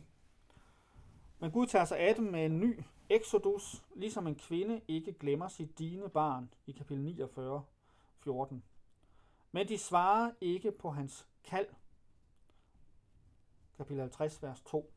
[1.38, 5.48] men Gud tager sig af dem med en ny exodus, ligesom en kvinde ikke glemmer
[5.48, 7.64] sit dine barn i kapitel 49,
[8.18, 8.62] 14.
[9.52, 11.66] Men de svarer ikke på hans kald.
[13.76, 14.92] Kapitel 50, vers 2.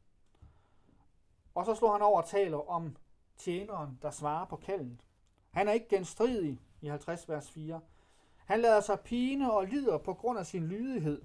[1.55, 2.95] Og så slår han over og taler om
[3.37, 5.05] tjeneren, der svarer på kaldet.
[5.51, 7.81] Han er ikke genstridig i 50, vers 4.
[8.45, 11.21] Han lader sig pine og lider på grund af sin lydighed.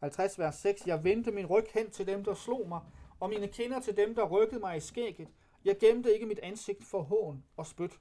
[0.00, 0.86] 50, vers 6.
[0.86, 2.80] Jeg vendte min ryg hen til dem, der slog mig,
[3.20, 5.28] og mine kinder til dem, der rykkede mig i skægget.
[5.64, 8.00] Jeg gemte ikke mit ansigt for hån og spyt.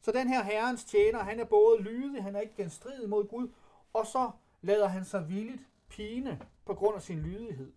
[0.00, 3.48] Så den her herrens tjener, han er både lydig, han er ikke genstridig mod Gud,
[3.92, 4.30] og så
[4.62, 7.72] lader han sig villigt pine på grund af sin lydighed.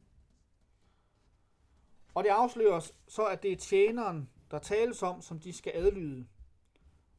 [2.13, 6.27] Og det afsløres så, at det er tjeneren, der tales om, som de skal adlyde.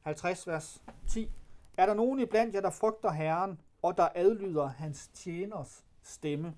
[0.02, 1.30] 50 vers 10.
[1.76, 6.56] Er der nogen iblandt jer, der frygter Herren, og der adlyder hans tjeners stemme?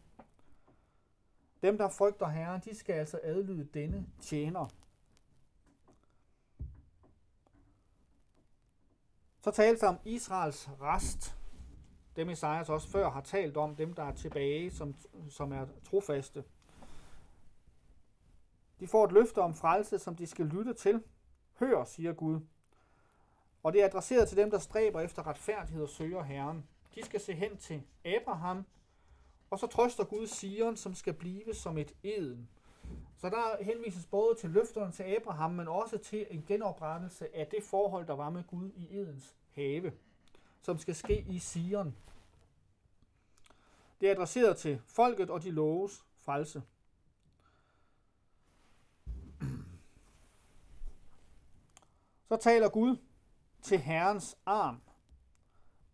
[1.62, 4.66] Dem, der frygter Herren, de skal altså adlyde denne tjener.
[9.40, 11.36] Så tales om Israels rest.
[12.16, 14.94] Dem Isaias også før har talt om, dem der er tilbage, som,
[15.30, 16.44] som er trofaste.
[18.80, 21.02] De får et løfte om frelse, som de skal lytte til.
[21.58, 22.40] Hør, siger Gud.
[23.62, 26.66] Og det er adresseret til dem, der stræber efter retfærdighed og søger Herren.
[26.94, 28.66] De skal se hen til Abraham,
[29.50, 32.48] og så trøster Gud Sion, som skal blive som et eden.
[33.16, 37.62] Så der henvises både til løfterne til Abraham, men også til en genoprettelse af det
[37.62, 39.92] forhold, der var med Gud i Edens have,
[40.62, 41.96] som skal ske i Sion.
[44.00, 46.62] Det er adresseret til folket og de loves frelse.
[52.28, 52.96] Så taler Gud
[53.62, 54.80] til Herrens arm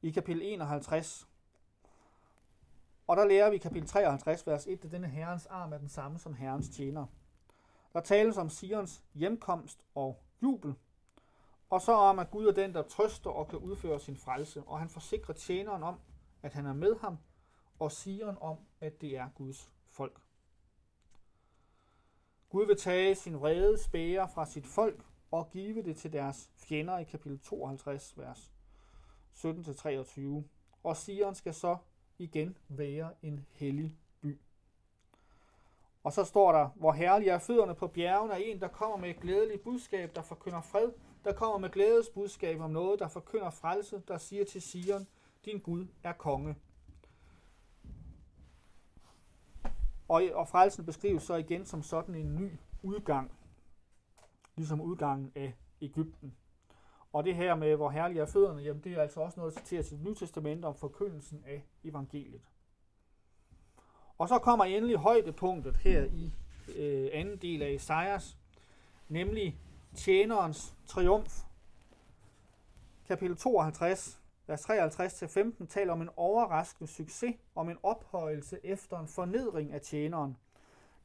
[0.03, 1.29] i kapitel 51.
[3.07, 5.89] Og der lærer vi i kapitel 53, vers 1, at denne Herrens arm er den
[5.89, 7.07] samme som Herrens tjener.
[7.93, 10.75] Der tales om Sions hjemkomst og jubel,
[11.71, 14.79] og så om, at Gud er den, der trøster og kan udføre sin frelse, og
[14.79, 16.01] han forsikrer tjeneren om,
[16.43, 17.19] at han er med ham,
[17.79, 20.21] og Sion om, at det er Guds folk.
[22.49, 26.99] Gud vil tage sin vrede spære fra sit folk og give det til deres fjender
[26.99, 28.53] i kapitel 52, vers
[29.35, 30.21] 17-23.
[30.83, 31.77] Og Sion skal så
[32.19, 34.39] igen være en hellig by.
[36.05, 39.11] Og så står der, hvor herlige er fødderne på bjergene af en, der kommer med
[39.11, 40.91] et glædeligt budskab, der forkynder fred,
[41.25, 45.07] der kommer med glædes budskab om noget, der forkynder frelse, der siger til Sion,
[45.45, 46.57] din Gud er konge.
[50.09, 52.51] Og, og frelsen beskrives så igen som sådan en ny
[52.83, 53.31] udgang,
[54.57, 56.37] ligesom udgangen af Ægypten.
[57.15, 59.61] Og det her med, hvor herlige er fødderne, jamen det er altså også noget, der
[59.61, 62.41] til det nye testament om forkyndelsen af evangeliet.
[64.19, 66.35] Og så kommer endelig højdepunktet her i
[66.77, 68.39] øh, anden del af Esajas,
[69.09, 69.59] nemlig
[69.95, 71.43] tjenerens triumf.
[73.07, 79.73] Kapitel 52, vers 53-15 taler om en overraskende succes, om en ophøjelse efter en fornedring
[79.73, 80.37] af tjeneren.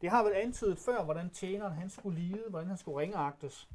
[0.02, 3.70] Det har vel antydet før, hvordan tjeneren han skulle lide, hvordan han skulle ringeagtes.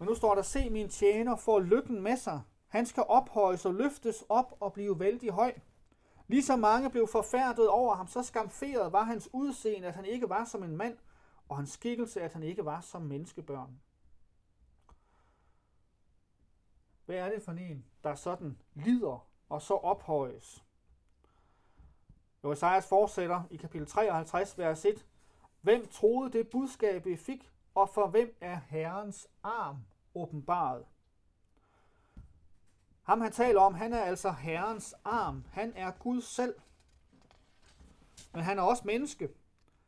[0.00, 2.40] Men nu står der, se min tjener får lykken med sig.
[2.68, 5.54] Han skal ophøjes og løftes op og blive vældig høj.
[6.28, 10.44] Ligesom mange blev forfærdet over ham, så skamferet var hans udseende, at han ikke var
[10.44, 10.98] som en mand,
[11.48, 13.80] og hans skikkelse, at han ikke var som menneskebørn.
[17.06, 20.64] Hvad er det for en, der sådan lider og så ophøjes?
[22.44, 25.06] Jo, Esajas fortsætter i kapitel 53, vers 1.
[25.60, 30.84] Hvem troede det budskab, I fik, og for hvem er Herrens arm åbenbaret?
[33.02, 35.44] Ham han taler om, han er altså Herrens arm.
[35.50, 36.54] Han er Gud selv.
[38.32, 39.28] Men han er også menneske.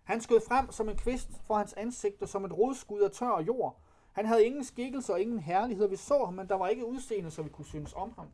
[0.05, 3.41] Han skød frem som en kvist for hans ansigt og som et rodskud af tør
[3.41, 3.77] jord.
[4.13, 5.89] Han havde ingen skikkelse og ingen herlighed.
[5.89, 8.29] Vi så ham, men der var ikke udseende, så vi kunne synes om ham.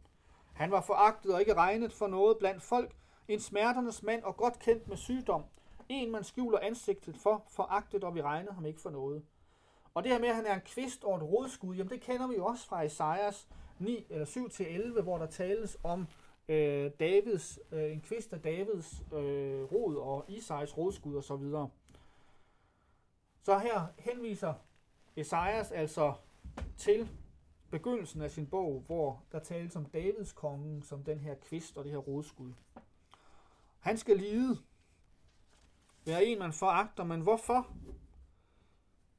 [0.52, 2.96] Han var foragtet og ikke regnet for noget blandt folk.
[3.28, 5.44] En smerternes mand og godt kendt med sygdom.
[5.88, 9.24] En, man skjuler ansigtet for, foragtet, og vi regnede ham ikke for noget.
[9.98, 12.26] Og det her med, at han er en kvist og et rodskud, jamen det kender
[12.26, 14.26] vi jo også fra Esajas 9 eller
[14.96, 16.06] 7-11, hvor der tales om
[16.48, 21.70] øh, Davids, øh, en kvist af Davids øh, rod og Isais rodskud og så videre.
[23.42, 24.54] Så her henviser
[25.16, 26.14] Esajas altså
[26.76, 27.08] til
[27.70, 31.84] begyndelsen af sin bog, hvor der tales om Davids kongen som den her kvist og
[31.84, 32.52] det her rodskud.
[33.80, 34.58] Han skal lide.
[36.04, 37.66] Være en, man foragter, men hvorfor?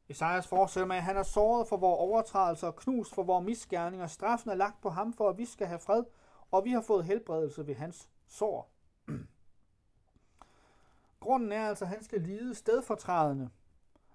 [0.10, 4.08] Esajas fortsætter med, at han er såret for vores overtrædelser og knust for vores misgerninger.
[4.08, 6.04] Straffen er lagt på ham, for at vi skal have fred,
[6.52, 8.72] og vi har fået helbredelse ved hans sår.
[11.20, 13.50] Grunden er altså, at han skal lide stedfortrædende.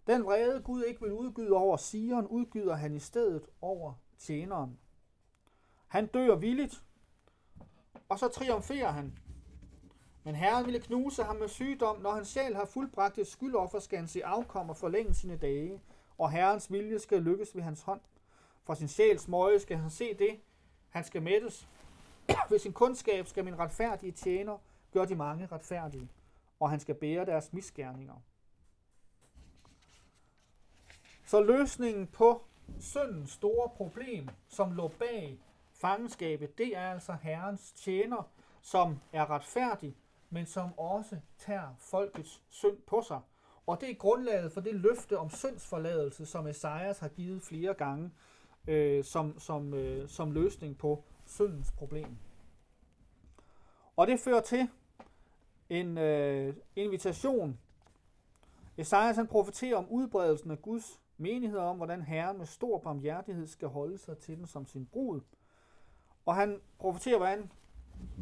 [0.06, 4.78] Den vrede Gud ikke vil udgyde over Sion, udgyder han i stedet over tjeneren.
[5.88, 6.84] Han dør villigt,
[8.08, 9.18] og så triumferer han.
[10.24, 13.98] Men Herren ville knuse ham med sygdom, når hans sjæl har fuldbragt et skyldoffer, skal
[13.98, 15.80] han se afkom og forlænge sine dage,
[16.18, 18.00] og Herrens vilje skal lykkes ved hans hånd.
[18.64, 20.40] For sin sjæls møje skal han se det,
[20.90, 21.68] han skal mættes.
[22.50, 24.58] ved sin kundskab skal min retfærdige tjener
[24.92, 26.10] gøre de mange retfærdige,
[26.60, 28.14] og han skal bære deres misgerninger.
[31.26, 32.44] Så løsningen på
[32.80, 35.38] syndens store problem, som lå bag
[35.72, 39.96] fangenskabet, det er altså Herrens tjener, som er retfærdig,
[40.34, 43.20] men som også tager folkets synd på sig.
[43.66, 48.10] Og det er grundlaget for det løfte om syndsforladelse, som Esajas har givet flere gange
[48.68, 52.16] øh, som, som, øh, som løsning på syndens problem.
[53.96, 54.68] Og det fører til
[55.68, 57.58] en øh, invitation.
[58.76, 63.68] Esajas han profeterer om udbredelsen af Guds menighed om, hvordan Herren med stor barmhjertighed skal
[63.68, 65.20] holde sig til den som sin brud.
[66.26, 67.50] Og han profeterer, hvordan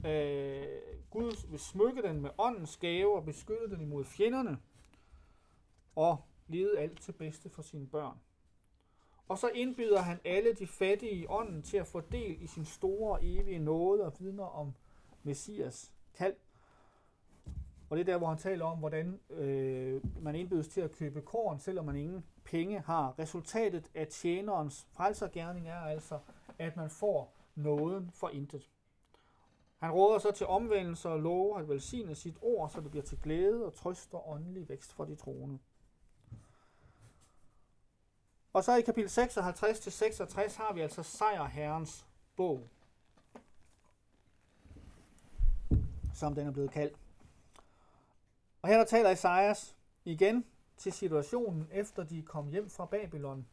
[0.06, 0.66] øh,
[1.10, 4.58] Gud vil smykke den med åndens gave og beskytte den imod fjenderne
[5.96, 8.16] og lede alt til bedste for sine børn.
[9.28, 12.64] Og så indbyder han alle de fattige i ånden til at få del i sin
[12.64, 14.74] store evige nåde og vidner om
[15.22, 16.34] Messias kald.
[17.90, 21.20] Og det er der, hvor han taler om, hvordan øh, man indbydes til at købe
[21.20, 23.18] korn, selvom man ingen penge har.
[23.18, 26.18] Resultatet af tjenerens frelsergærning er altså,
[26.58, 28.70] at man får nåden for intet.
[29.82, 33.18] Han råder så til omvendelse og lover at velsigne sit ord, så det bliver til
[33.22, 35.58] glæde og trøst og åndelig vækst for de troende.
[38.52, 42.68] Og så i kapitel 56-66 har vi altså sejrherrens bog,
[46.14, 46.98] som den er blevet kaldt.
[48.62, 50.44] Og her der taler Esajas igen
[50.76, 53.46] til situationen efter de kom hjem fra Babylon,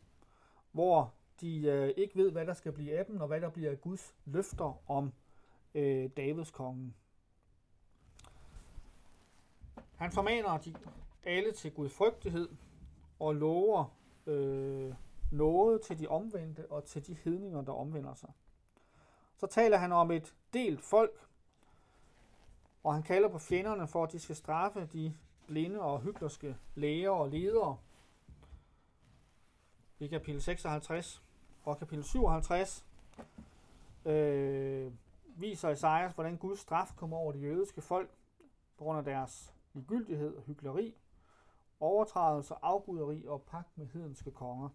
[0.72, 3.72] hvor de øh, ikke ved, hvad der skal blive af dem, og hvad der bliver
[3.72, 5.14] af Guds løfter om
[5.76, 6.96] øh, Davids kongen.
[9.96, 10.76] Han formaner de
[11.24, 12.50] alle til gudfrygtighed
[13.20, 14.94] og lover øh,
[15.32, 18.30] noget til de omvendte og til de hedninger, der omvender sig.
[19.38, 21.28] Så taler han om et delt folk,
[22.84, 25.14] og han kalder på fjenderne for, at de skal straffe de
[25.48, 27.78] blinde og hyggelige læger og ledere.
[30.00, 31.24] I kapitel 56
[31.64, 32.86] og kapitel 57
[34.06, 34.92] øh,
[35.42, 38.10] viser Esajas, hvordan Guds straf kommer over det jødiske folk
[38.78, 40.96] på grund af deres ligegyldighed og hyggeleri,
[41.80, 44.70] overtrædelse, afguderi og pagt med hedenske konger.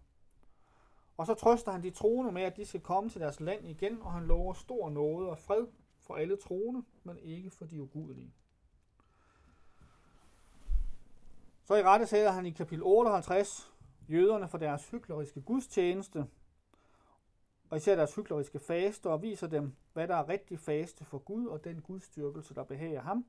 [1.17, 4.01] Og så trøster han de troende med, at de skal komme til deres land igen,
[4.01, 5.67] og han lover stor nåde og fred
[5.99, 8.33] for alle troende, men ikke for de ugudelige.
[11.65, 13.71] Så i rette sætter han i kapitel 58
[14.09, 16.25] jøderne for deres hykleriske gudstjeneste,
[17.69, 21.45] og især deres hykleriske faste, og viser dem, hvad der er rigtig faste for Gud,
[21.45, 23.25] og den gudstyrkelse, der behager ham.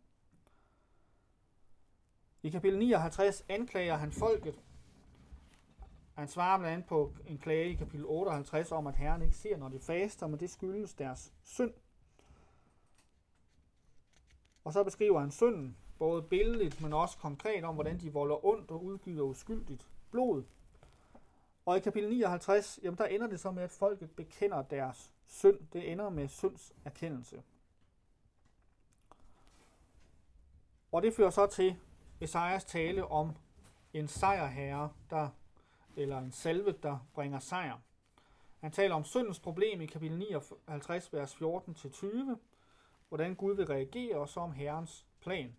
[2.42, 4.60] I kapitel 59 anklager han folket.
[6.14, 9.56] Han svarer blandt andet på en klage i kapitel 58 om, at Herren ikke ser,
[9.56, 11.74] når de faster, men det skyldes deres synd.
[14.64, 18.70] Og så beskriver han synden, både billedligt, men også konkret om, hvordan de volder ondt
[18.70, 20.42] og udgyder uskyldigt blod.
[21.66, 25.58] Og i kapitel 59, jamen der ender det så med, at folket bekender deres synd.
[25.72, 27.42] Det ender med synds erkendelse.
[30.92, 31.76] Og det fører så til
[32.20, 33.36] Esajas tale om
[33.92, 35.28] en sejrherre, der,
[35.96, 37.78] eller en salve, der bringer sejr.
[38.60, 42.36] Han taler om syndens problem i kapitel 59, vers 14-20,
[43.08, 45.56] hvordan Gud vil reagere, og så om Herrens plan.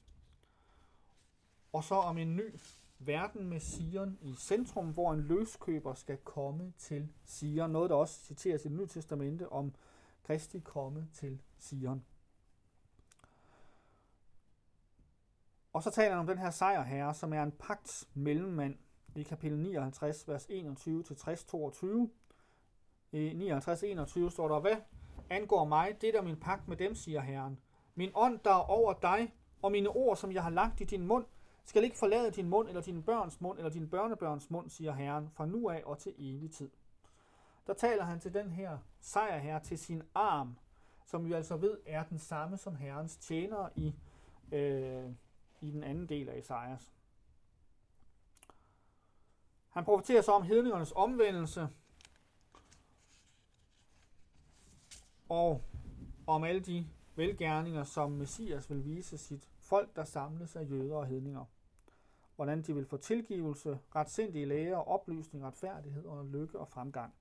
[1.74, 2.56] Og så om en ny
[3.00, 7.70] verden med Sion i centrum, hvor en løskøber skal komme til Sion.
[7.70, 9.74] Noget, der også citeres i det nye testamente om
[10.24, 12.06] Kristi komme til Sion.
[15.74, 18.78] Og så taler han om den her sejrherre, som er en pagt mellemmand
[19.16, 22.10] i kapitel 59, vers 21-60-22.
[23.12, 24.76] I 59-21 står der, hvad
[25.30, 27.60] angår mig, det er min pagt med dem, siger Herren.
[27.95, 31.08] Min ånd, der er over dig, og mine ord, som jeg har lagt i din
[31.08, 31.26] mund,
[31.68, 35.30] skal ikke forlade din mund, eller din børns mund, eller din børnebørns mund, siger Herren,
[35.30, 36.70] fra nu af og til evig tid.
[37.68, 40.57] Der taler han til den her sejrherre, til sin arm,
[41.05, 43.95] som vi altså ved er den samme som Herrens tjener i,
[44.51, 45.09] øh,
[45.61, 46.93] i den anden del af Esajas.
[49.70, 51.70] Han profeterer så om hedningernes omvendelse,
[55.30, 55.63] og
[56.28, 61.07] om alle de velgærninger, som Messias vil vise sit folk, der samles af jøder og
[61.07, 61.45] hedninger.
[62.38, 67.14] Hvordan de vil få tilgivelse, retsindige læger, oplysning, retfærdighed og lykke og fremgang.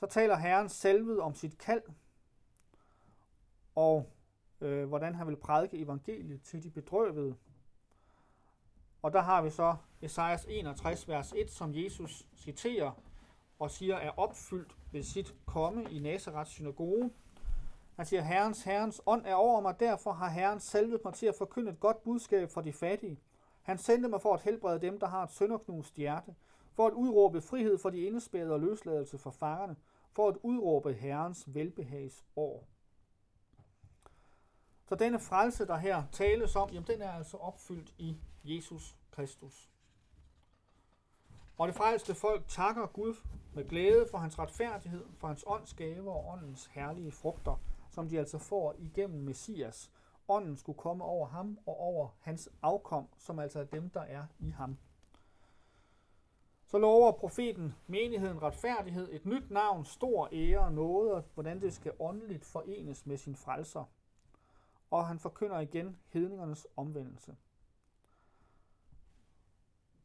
[0.00, 1.82] Så taler Herren selvet om sit kald,
[3.74, 4.12] og
[4.60, 7.36] øh, hvordan han vil prædike evangeliet til de bedrøvede.
[9.02, 12.92] Og der har vi så Esajas 61, vers 1, som Jesus citerer
[13.58, 17.10] og siger er opfyldt ved sit komme i Nazarets synagoge.
[17.96, 21.34] Han siger, Herrens, Herrens ånd er over mig, derfor har Herren salvet mig til at
[21.34, 23.20] forkynde et godt budskab for de fattige.
[23.62, 26.34] Han sendte mig for at helbrede dem, der har et sønderknust hjerte,
[26.74, 29.76] for at udråbe frihed for de indespærrede og løsladelse for fangerne,
[30.12, 32.68] for at udråbe Herrens velbehags år.
[34.84, 39.70] Så denne frelse, der her tales om, jamen den er altså opfyldt i Jesus Kristus.
[41.58, 43.14] Og det frelste folk takker Gud
[43.54, 47.56] med glæde for hans retfærdighed, for hans åndsgave og åndens herlige frugter,
[47.92, 49.90] som de altså får igennem Messias.
[50.28, 54.26] Ånden skulle komme over ham og over hans afkom, som altså er dem, der er
[54.38, 54.78] i ham.
[56.66, 61.72] Så lover profeten menigheden retfærdighed, et nyt navn, stor ære og nåde, og hvordan det
[61.72, 63.84] skal åndeligt forenes med sin frelser.
[64.90, 67.36] Og han forkynder igen hedningernes omvendelse.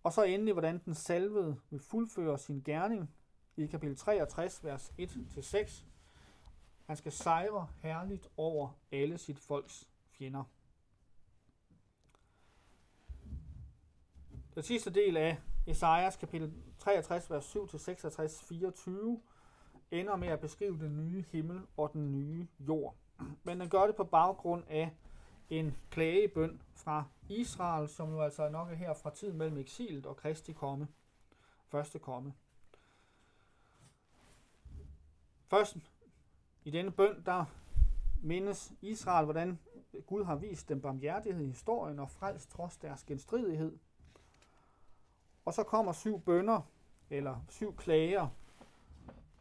[0.03, 3.13] Og så endelig, hvordan den salvede vil fuldføre sin gerning
[3.57, 5.86] i kapitel 63, vers 1-6.
[6.87, 10.43] Han skal sejre herligt over alle sit folks fjender.
[14.55, 19.21] Den sidste del af Esajas kapitel 63, vers 7-66, 24
[19.91, 22.95] ender med at beskrive den nye himmel og den nye jord.
[23.43, 24.91] Men den gør det på baggrund af
[25.49, 30.17] en klagebøn fra Israel, som jo altså nok er her fra tiden mellem eksilet og
[30.17, 30.87] Kristi komme.
[31.67, 32.33] Første komme.
[35.47, 35.77] Først
[36.67, 37.45] i denne bøn, der
[38.23, 39.59] mindes Israel, hvordan
[40.07, 43.77] Gud har vist dem barmhjertighed i historien og frelst trods deres genstridighed.
[45.45, 46.61] Og så kommer syv bønder,
[47.09, 48.27] eller syv klager,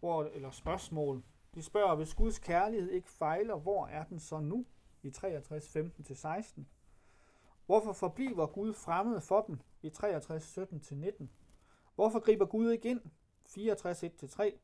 [0.00, 1.22] hvor, eller spørgsmål.
[1.54, 4.66] De spørger, hvis Guds kærlighed ikke fejler, hvor er den så nu?
[5.02, 6.60] i 63, 15-16.
[7.66, 11.24] Hvorfor forbliver Gud fremmed for dem i 63, 17-19?
[11.94, 13.00] Hvorfor griber Gud ikke ind?
[13.46, 14.58] 64, 1-3.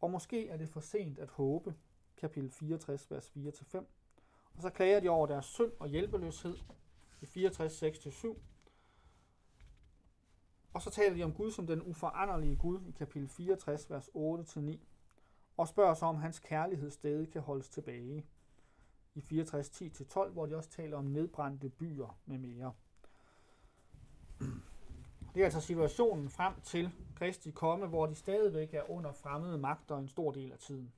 [0.00, 1.74] Og måske er det for sent at håbe.
[2.16, 3.78] Kapitel 64, vers 4-5.
[4.54, 6.56] Og så klager de over deres synd og hjælpeløshed
[7.20, 8.36] i 64, 6-7.
[10.72, 14.78] Og så taler de om Gud som den uforanderlige Gud i kapitel 64, vers 8-9.
[15.56, 18.26] Og spørger så, om hans kærlighed stadig kan holdes tilbage
[19.14, 22.72] i 64, 10-12, hvor de også taler om nedbrændte byer med mere.
[25.34, 29.98] Det er altså situationen frem til Kristi komme, hvor de stadigvæk er under fremmede magter
[29.98, 30.92] en stor del af tiden.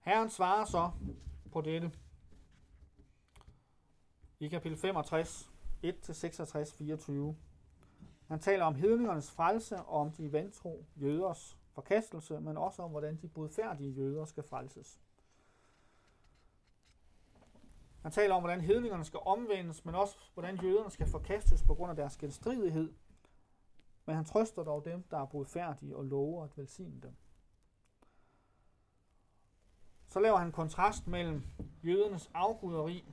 [0.00, 0.90] Herren svarer så
[1.52, 1.92] på dette
[4.40, 5.50] i kapitel 65,
[5.84, 7.36] 1-66, 24.
[8.28, 13.16] Han taler om hedningernes frelse og om de vantro jøders forkastelse, men også om, hvordan
[13.16, 15.00] de bodfærdige jøder skal frelses.
[18.02, 21.90] Han taler om, hvordan hedningerne skal omvendes, men også hvordan jøderne skal forkastes på grund
[21.90, 22.92] af deres genstridighed.
[24.06, 27.16] Men han trøster dog dem, der er bodfærdige og lover at velsigne dem.
[30.08, 31.42] Så laver han kontrast mellem
[31.84, 33.04] jødernes afguderi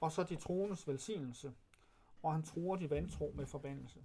[0.00, 1.54] og så de troendes velsignelse,
[2.22, 4.04] og han truer de vantro med forbandelse.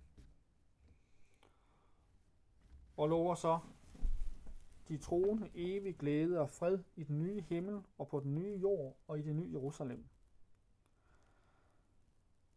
[2.98, 3.60] Og lover så
[4.88, 8.98] de troende evig glæde og fred i den nye himmel og på den nye jord
[9.08, 10.06] og i det nye Jerusalem.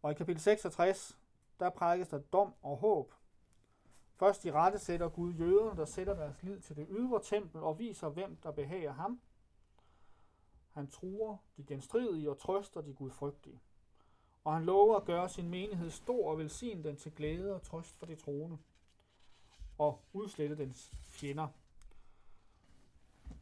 [0.03, 1.19] Og i kapitel 66,
[1.61, 3.13] der prædikes der dom og håb.
[4.17, 7.79] Først i rette sætter Gud jøderne, der sætter deres lid til det ydre tempel og
[7.79, 9.21] viser, hvem der behager ham.
[10.73, 13.61] Han truer de genstridige og trøster de gudfrygtige.
[14.45, 17.99] Og han lover at gøre sin menighed stor og velsigne den til glæde og trøst
[17.99, 18.59] for de troende.
[19.79, 21.49] Og udslette dens fjender.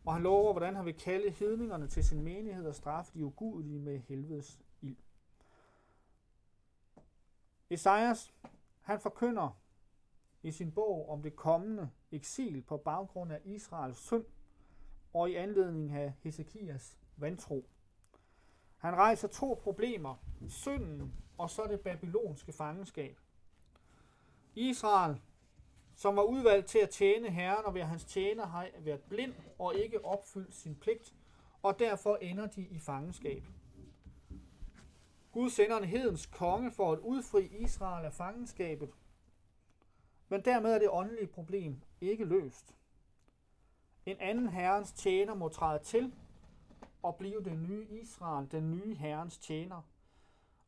[0.05, 3.79] Og han lover, hvordan han vil kalde hedningerne til sin menighed og straffe de ugudelige
[3.79, 4.97] med helvedes ild.
[7.71, 8.35] Esajas,
[8.81, 9.59] han forkynder
[10.43, 14.25] i sin bog om det kommende eksil på baggrund af Israels synd
[15.15, 17.69] og i anledning af Hesekias vantro.
[18.77, 20.15] Han rejser to problemer,
[20.49, 23.21] synden og så det babylonske fangenskab.
[24.55, 25.21] Israel
[25.97, 29.75] som var udvalgt til at tjene Herren, og ved hans tjener har været blind og
[29.75, 31.15] ikke opfyldt sin pligt,
[31.63, 33.45] og derfor ender de i fangenskab.
[35.33, 38.91] Gud sender en hedens konge for at udfri Israel af fangenskabet.
[40.29, 42.75] Men dermed er det åndelige problem ikke løst.
[44.07, 46.15] En anden herrens tjener må træde til
[47.03, 49.83] og blive den nye Israel, den nye herrens tjener.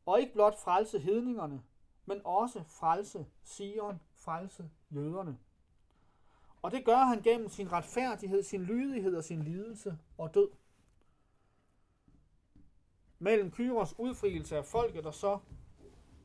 [0.05, 1.63] Og ikke blot frelse hedningerne,
[2.05, 5.37] men også frelse Sion, frelse jøderne.
[6.61, 10.49] Og det gør han gennem sin retfærdighed, sin lydighed og sin lidelse og død.
[13.19, 15.39] Mellem Kyros udfrielse af folket og så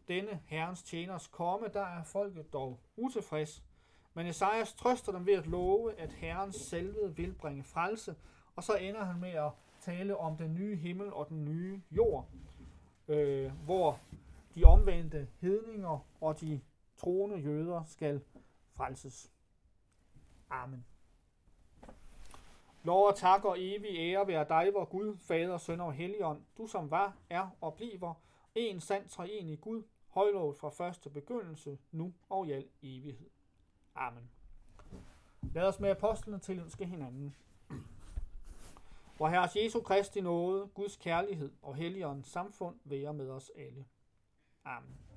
[0.08, 3.62] denne herrens tjeners komme, der er folket dog utilfreds.
[4.14, 8.14] Men Esajas trøster dem ved at love, at herrens selve vil bringe frelse,
[8.56, 9.50] og så ender han med at
[9.80, 12.28] tale om den nye himmel og den nye jord,
[13.08, 13.98] øh, hvor
[14.54, 16.60] de omvendte hedninger og de
[16.96, 18.20] troende jøder skal
[18.76, 19.32] frelses.
[20.50, 20.84] Amen.
[22.84, 26.66] Lov og tak og evig ære være dig, vor Gud, Fader, Søn og Helligånd, du
[26.66, 28.14] som var, er og bliver,
[28.54, 33.30] en sand treenig Gud, højlovet fra første begyndelse, nu og i al evighed.
[33.94, 34.30] Amen.
[35.54, 37.36] Lad os med apostlene tilønske hinanden.
[39.16, 43.84] Hvor Herres Jesu Kristi nåde, Guds kærlighed og Helligåndens samfund være med os alle.
[44.64, 45.11] Amen.